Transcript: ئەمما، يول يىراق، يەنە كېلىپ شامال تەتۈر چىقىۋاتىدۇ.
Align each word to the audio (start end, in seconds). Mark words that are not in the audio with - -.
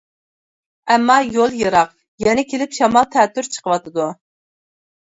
ئەمما، 0.95 1.17
يول 1.35 1.53
يىراق، 1.59 1.93
يەنە 2.27 2.47
كېلىپ 2.55 2.75
شامال 2.81 3.09
تەتۈر 3.19 3.53
چىقىۋاتىدۇ. 3.59 4.11